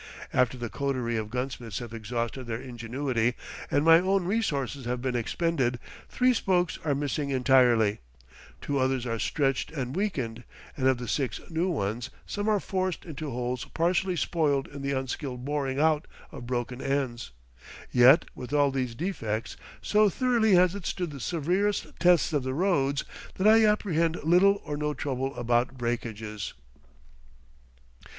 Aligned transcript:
After 0.33 0.57
the 0.57 0.67
coterie 0.71 1.15
of 1.17 1.29
gunsmiths 1.29 1.77
have 1.77 1.93
exhausted 1.93 2.45
their 2.47 2.59
ingenuity 2.59 3.35
and 3.69 3.85
my 3.85 3.99
own 3.99 4.23
resources 4.25 4.85
have 4.85 4.99
been 4.99 5.15
expended, 5.15 5.79
three 6.09 6.33
spokes 6.33 6.79
are 6.83 6.95
missing 6.95 7.29
entirely, 7.29 7.99
two 8.61 8.79
others 8.79 9.05
are 9.05 9.19
stretched 9.19 9.69
and 9.69 9.95
weakened, 9.95 10.43
and 10.75 10.87
of 10.87 10.97
the 10.97 11.07
six 11.07 11.39
new 11.51 11.69
ones 11.69 12.09
some 12.25 12.49
are 12.49 12.59
forced 12.59 13.05
into 13.05 13.29
holes 13.29 13.65
partially 13.75 14.15
spoiled 14.15 14.67
in 14.69 14.81
the 14.81 14.91
unskillful 14.91 15.37
boring 15.37 15.79
out 15.79 16.07
of 16.31 16.47
broken 16.47 16.81
ends. 16.81 17.29
Yet, 17.91 18.25
with 18.33 18.53
all 18.53 18.71
these 18.71 18.95
defects, 18.95 19.55
so 19.83 20.09
thoroughly 20.09 20.53
has 20.55 20.73
it 20.73 20.87
stood 20.87 21.11
the 21.11 21.19
severest 21.19 21.85
tests 21.99 22.33
of 22.33 22.41
the 22.41 22.55
roads, 22.55 23.05
that 23.35 23.45
I 23.47 23.67
apprehend 23.67 24.15
little 24.23 24.63
or 24.65 24.77
no 24.77 24.95
trouble 24.95 25.35
about 25.35 25.77
breakages. 25.77 26.55